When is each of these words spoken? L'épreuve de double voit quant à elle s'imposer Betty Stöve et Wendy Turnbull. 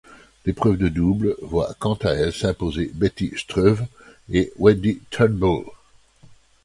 L'épreuve 0.47 0.77
de 0.77 0.87
double 0.89 1.35
voit 1.43 1.75
quant 1.77 1.93
à 1.93 2.09
elle 2.09 2.33
s'imposer 2.33 2.89
Betty 2.95 3.31
Stöve 3.37 3.85
et 4.31 4.51
Wendy 4.57 4.99
Turnbull. 5.11 5.65